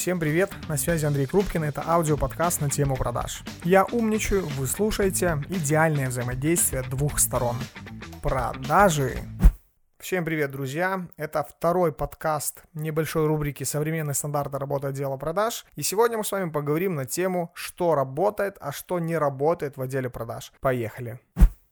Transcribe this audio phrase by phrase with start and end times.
[0.00, 3.42] Всем привет, на связи Андрей Крупкин, это аудиоподкаст на тему продаж.
[3.64, 7.56] Я умничаю, вы слушаете идеальное взаимодействие двух сторон.
[8.22, 9.18] Продажи.
[9.98, 11.06] Всем привет, друзья!
[11.18, 15.66] Это второй подкаст небольшой рубрики «Современные стандарты работы отдела продаж».
[15.76, 19.82] И сегодня мы с вами поговорим на тему, что работает, а что не работает в
[19.82, 20.50] отделе продаж.
[20.60, 21.20] Поехали!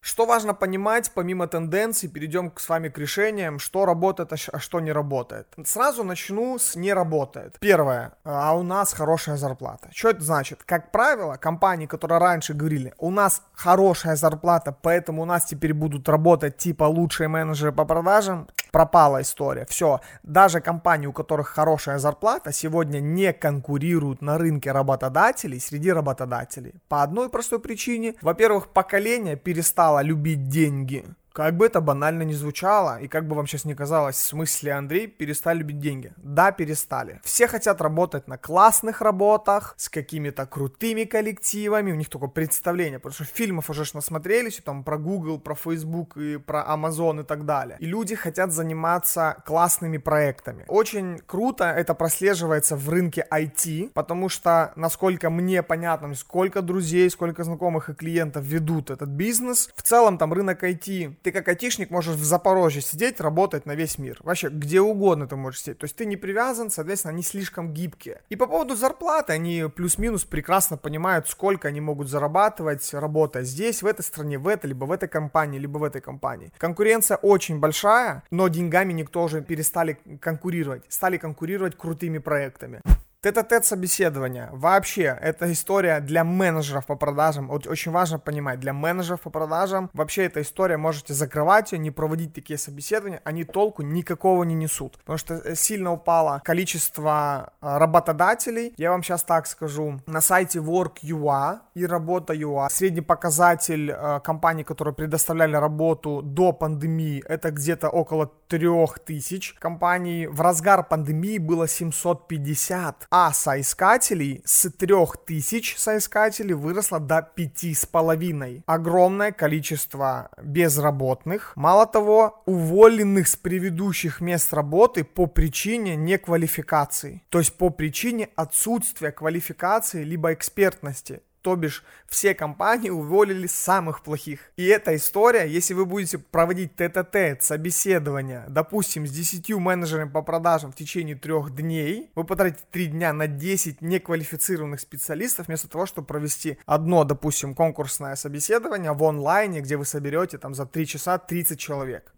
[0.09, 4.91] Что важно понимать, помимо тенденций, перейдем с вами к решениям, что работает, а что не
[4.91, 5.47] работает.
[5.67, 7.59] Сразу начну с не работает.
[7.61, 9.91] Первое, а у нас хорошая зарплата.
[9.93, 10.63] Что это значит?
[10.65, 16.09] Как правило, компании, которые раньше говорили, у нас хорошая зарплата, поэтому у нас теперь будут
[16.09, 19.67] работать типа лучшие менеджеры по продажам, пропала история.
[19.69, 26.75] Все, даже компании, у которых хорошая зарплата, сегодня не конкурируют на рынке работодателей среди работодателей.
[26.89, 28.15] По одной простой причине.
[28.23, 31.05] Во-первых, поколение перестало любить деньги.
[31.33, 34.73] Как бы это банально не звучало, и как бы вам сейчас не казалось, в смысле,
[34.73, 36.13] Андрей, перестали любить деньги.
[36.17, 37.21] Да, перестали.
[37.23, 43.15] Все хотят работать на классных работах, с какими-то крутыми коллективами, у них только представление, потому
[43.15, 47.77] что фильмов уже насмотрелись, там про Google, про Facebook и про Amazon и так далее.
[47.81, 50.65] И люди хотят заниматься классными проектами.
[50.69, 57.45] Очень круто это прослеживается в рынке IT, потому что, насколько мне понятно, сколько друзей, сколько
[57.45, 62.17] знакомых и клиентов ведут этот бизнес, в целом там рынок IT ты как айтишник можешь
[62.17, 64.19] в Запорожье сидеть, работать на весь мир.
[64.23, 65.79] Вообще, где угодно ты можешь сидеть.
[65.79, 68.23] То есть ты не привязан, соответственно, они слишком гибкие.
[68.29, 73.87] И по поводу зарплаты, они плюс-минус прекрасно понимают, сколько они могут зарабатывать, работая здесь, в
[73.87, 76.53] этой стране, в этой, либо в этой компании, либо в этой компании.
[76.59, 80.85] Конкуренция очень большая, но деньгами никто уже перестали конкурировать.
[80.89, 82.81] Стали конкурировать крутыми проектами.
[83.21, 84.49] Тет-а-тет собеседование.
[84.53, 87.49] Вообще, это история для менеджеров по продажам.
[87.49, 91.91] Вот очень важно понимать, для менеджеров по продажам вообще эта история, можете закрывать ее, не
[91.91, 94.99] проводить такие собеседования, они толку никакого не несут.
[94.99, 98.73] Потому что э, сильно упало количество э, работодателей.
[98.77, 100.01] Я вам сейчас так скажу.
[100.07, 107.51] На сайте Work.ua и Работа.ua средний показатель э, компаний, которые предоставляли работу до пандемии, это
[107.51, 110.29] где-то около 3000 компаний.
[110.29, 118.63] В разгар пандемии было 750 а соискателей с 3000 соискателей выросло до 5,5.
[118.67, 121.53] Огромное количество безработных.
[121.57, 127.23] Мало того, уволенных с предыдущих мест работы по причине неквалификации.
[127.29, 134.51] То есть по причине отсутствия квалификации либо экспертности то бишь все компании уволили самых плохих.
[134.57, 140.73] И эта история, если вы будете проводить тет-а-тет, собеседование, допустим, с 10 менеджерами по продажам
[140.73, 146.07] в течение трех дней, вы потратите 3 дня на 10 неквалифицированных специалистов, вместо того, чтобы
[146.07, 151.59] провести одно, допустим, конкурсное собеседование в онлайне, где вы соберете там за 3 часа 30
[151.59, 152.13] человек.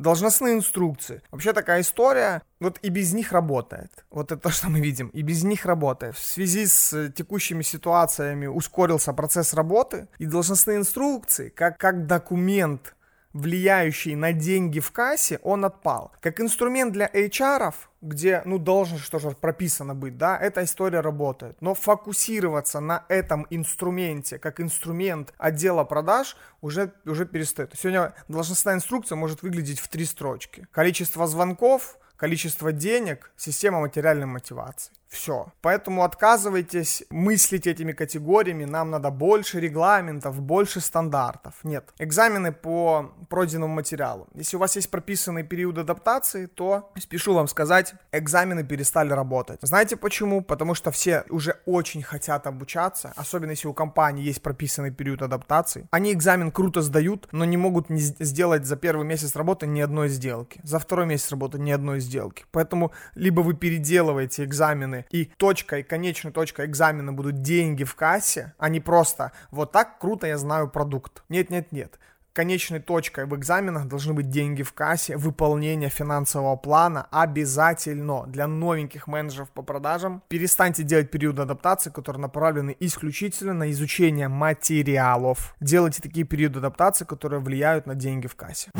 [0.00, 1.20] Должностные инструкции.
[1.30, 3.90] Вообще такая история, вот и без них работает.
[4.10, 5.08] Вот это то, что мы видим.
[5.08, 6.16] И без них работает.
[6.16, 10.08] В связи с текущими ситуациями ускорился процесс работы.
[10.18, 12.94] И должностные инструкции, как, как документ
[13.32, 16.12] влияющий на деньги в кассе, он отпал.
[16.20, 21.60] Как инструмент для HR, где, ну, должен что-то прописано быть, да, эта история работает.
[21.60, 27.74] Но фокусироваться на этом инструменте, как инструмент отдела продаж, уже, уже перестает.
[27.76, 30.66] Сегодня должностная инструкция может выглядеть в три строчки.
[30.72, 34.92] Количество звонков, количество денег, система материальной мотивации.
[35.10, 35.52] Все.
[35.60, 38.64] Поэтому отказывайтесь мыслить этими категориями.
[38.64, 41.54] Нам надо больше регламентов, больше стандартов.
[41.64, 41.92] Нет.
[41.98, 44.28] Экзамены по пройденному материалу.
[44.34, 49.58] Если у вас есть прописанный период адаптации, то спешу вам сказать, экзамены перестали работать.
[49.62, 50.42] Знаете почему?
[50.42, 55.88] Потому что все уже очень хотят обучаться, особенно если у компании есть прописанный период адаптации.
[55.90, 60.08] Они экзамен круто сдают, но не могут не сделать за первый месяц работы ни одной
[60.08, 60.60] сделки.
[60.62, 62.44] За второй месяц работы ни одной сделки.
[62.52, 68.68] Поэтому либо вы переделываете экзамены и точкой, конечной точкой экзамена будут деньги в кассе, а
[68.68, 71.22] не просто вот так круто я знаю продукт.
[71.28, 71.98] Нет, нет, нет.
[72.32, 79.08] Конечной точкой в экзаменах должны быть деньги в кассе, выполнение финансового плана обязательно для новеньких
[79.08, 80.22] менеджеров по продажам.
[80.28, 85.56] Перестаньте делать периоды адаптации, которые направлены исключительно на изучение материалов.
[85.60, 88.70] Делайте такие периоды адаптации, которые влияют на деньги в кассе.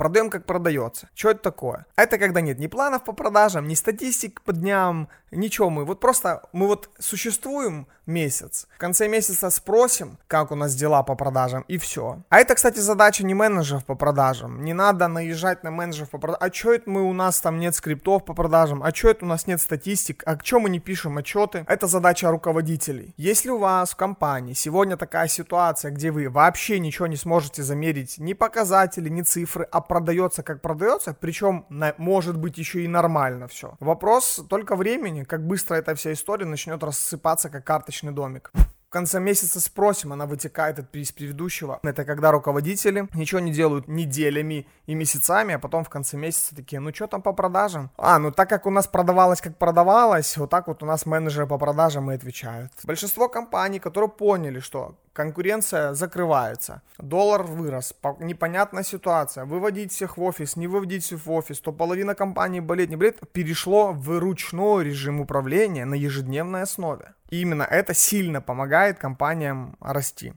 [0.00, 1.10] Продаем как продается.
[1.14, 1.84] Что это такое?
[1.94, 5.68] Это когда нет ни планов по продажам, ни статистик по дням, ничего.
[5.68, 8.66] Мы вот просто, мы вот существуем, месяц.
[8.74, 12.18] В конце месяца спросим, как у нас дела по продажам, и все.
[12.28, 14.64] А это, кстати, задача не менеджеров по продажам.
[14.64, 16.48] Не надо наезжать на менеджеров по продажам.
[16.48, 18.82] А что это мы у нас там нет скриптов по продажам?
[18.82, 20.22] А что это у нас нет статистик?
[20.26, 21.64] А что мы не пишем отчеты?
[21.68, 23.14] Это задача руководителей.
[23.16, 28.18] Если у вас в компании сегодня такая ситуация, где вы вообще ничего не сможете замерить,
[28.18, 33.48] ни показатели, ни цифры, а продается как продается, причем на, может быть еще и нормально
[33.48, 33.74] все.
[33.80, 38.52] Вопрос только времени, как быстро эта вся история начнет рассыпаться как карточный домик
[38.90, 41.78] в конце месяца спросим, она вытекает из предыдущего.
[41.84, 46.80] Это когда руководители ничего не делают неделями и месяцами, а потом в конце месяца такие,
[46.80, 47.92] ну что там по продажам?
[47.96, 51.46] А, ну так как у нас продавалось, как продавалось, вот так вот у нас менеджеры
[51.46, 52.72] по продажам и отвечают.
[52.82, 60.56] Большинство компаний, которые поняли, что конкуренция закрывается, доллар вырос, непонятная ситуация, выводить всех в офис,
[60.56, 65.20] не выводить всех в офис, то половина компании болеет, не болеет, перешло в ручной режим
[65.20, 67.14] управления на ежедневной основе.
[67.30, 70.32] И именно это сильно помогает компаниям расти.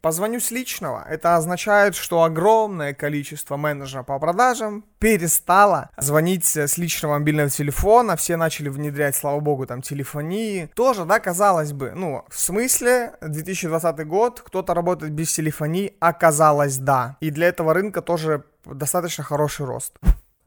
[0.00, 1.04] Позвоню с личного.
[1.08, 8.14] Это означает, что огромное количество менеджеров по продажам перестало звонить с личного мобильного телефона.
[8.14, 10.70] Все начали внедрять, слава богу, там телефонии.
[10.74, 17.16] Тоже, да, казалось бы, ну, в смысле, 2020 год, кто-то работает без телефонии, оказалось, да.
[17.18, 19.94] И для этого рынка тоже достаточно хороший рост.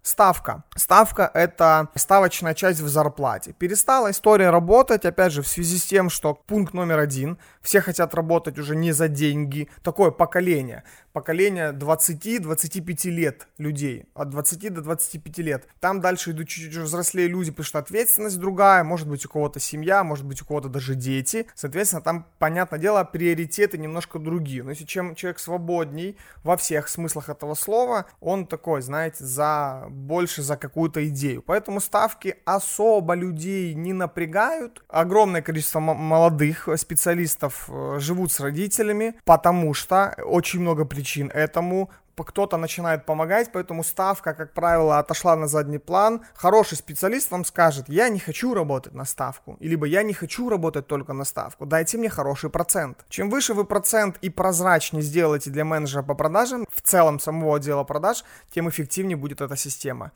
[0.04, 0.64] Ставка.
[0.76, 3.54] Ставка– это ставочная часть в зарплате.
[3.54, 8.16] Перестала история работать, опять же, в связи с тем, что пункт номер один– все хотят
[8.16, 9.70] работать уже не за деньги.
[9.84, 15.68] Такое поколение поколение 20-25 лет людей, от 20 до 25 лет.
[15.80, 20.04] Там дальше идут чуть-чуть взрослее люди, потому что ответственность другая, может быть у кого-то семья,
[20.04, 21.48] может быть у кого-то даже дети.
[21.56, 24.64] Соответственно, там, понятное дело, приоритеты немножко другие.
[24.64, 30.42] Но если чем человек свободней во всех смыслах этого слова, он такой, знаете, за больше
[30.42, 31.44] за какую-то идею.
[31.46, 34.84] Поэтому ставки особо людей не напрягают.
[34.88, 41.90] Огромное количество молодых специалистов э, живут с родителями, потому что очень много причин причин этому,
[42.16, 46.22] кто-то начинает помогать, поэтому ставка, как правило, отошла на задний план.
[46.34, 50.88] Хороший специалист вам скажет, я не хочу работать на ставку, либо я не хочу работать
[50.88, 53.06] только на ставку, дайте мне хороший процент.
[53.10, 57.84] Чем выше вы процент и прозрачнее сделаете для менеджера по продажам, в целом самого отдела
[57.84, 60.12] продаж, тем эффективнее будет эта система.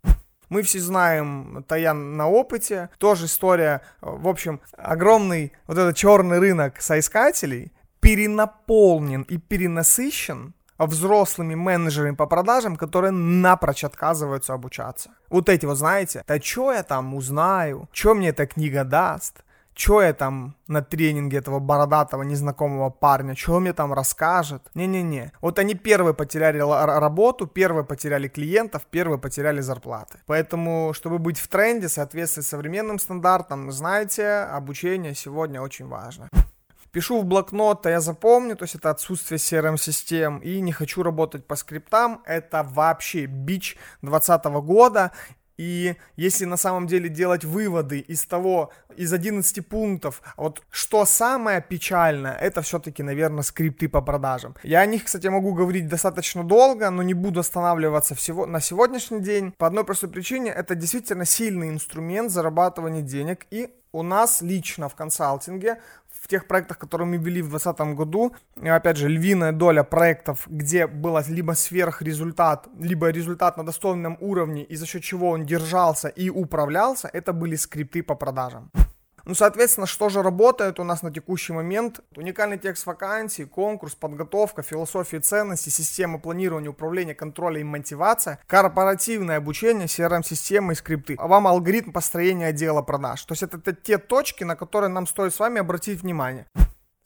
[0.50, 2.89] Мы все знаем Таян на опыте.
[3.00, 12.16] Тоже история, в общем, огромный вот этот черный рынок соискателей перенаполнен и перенасыщен взрослыми менеджерами
[12.16, 15.12] по продажам, которые напрочь отказываются обучаться.
[15.30, 19.45] Вот эти вот, знаете, да что я там узнаю, что мне эта книга даст,
[19.75, 24.62] что я там на тренинге этого бородатого незнакомого парня, что мне там расскажет.
[24.74, 25.31] Не-не-не.
[25.42, 30.19] Вот они первые потеряли работу, первые потеряли клиентов, первые потеряли зарплаты.
[30.25, 36.30] Поэтому, чтобы быть в тренде, соответствовать современным стандартам, знаете, обучение сегодня очень важно
[36.95, 41.45] пишу в блокнот, а я запомню, то есть это отсутствие CRM-систем, и не хочу работать
[41.45, 45.12] по скриптам, это вообще бич 2020 года,
[45.57, 51.62] и если на самом деле делать выводы из того, из 11 пунктов, вот что самое
[51.62, 54.56] печальное, это все-таки, наверное, скрипты по продажам.
[54.63, 59.19] Я о них, кстати, могу говорить достаточно долго, но не буду останавливаться всего на сегодняшний
[59.19, 59.53] день.
[59.57, 64.95] По одной простой причине, это действительно сильный инструмент зарабатывания денег, и у нас лично в
[64.95, 65.80] консалтинге
[66.25, 70.88] в тех проектах, которые мы вели в 2020 году, опять же, львиная доля проектов, где
[70.88, 76.30] было либо сверхрезультат, либо результат на достойном уровне, и за счет чего он держался и
[76.30, 78.72] управлялся, это были скрипты по продажам.
[79.25, 82.00] Ну, соответственно, что же работает у нас на текущий момент?
[82.16, 89.88] Уникальный текст вакансий, конкурс, подготовка, философия ценностей, система планирования, управления, контроля и мотивация, корпоративное обучение,
[89.88, 91.16] CRM-системы и скрипты.
[91.18, 93.25] А вам алгоритм построения отдела продаж.
[93.25, 96.45] То есть это, это те точки, на которые нам стоит с вами обратить внимание.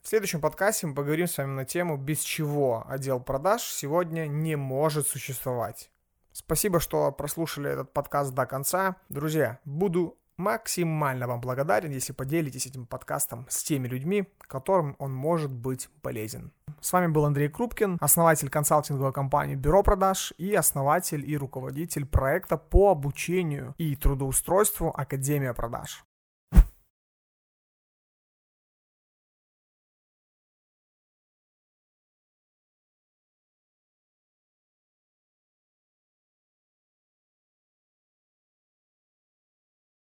[0.03, 4.57] В следующем подкасте мы поговорим с вами на тему, без чего отдел продаж сегодня не
[4.57, 5.89] может существовать.
[6.33, 8.97] Спасибо, что прослушали этот подкаст до конца.
[9.07, 15.51] Друзья, буду максимально вам благодарен, если поделитесь этим подкастом с теми людьми, которым он может
[15.51, 16.51] быть полезен.
[16.81, 22.57] С вами был Андрей Крупкин, основатель консалтинговой компании Бюро продаж и основатель и руководитель проекта
[22.57, 26.05] по обучению и трудоустройству Академия продаж.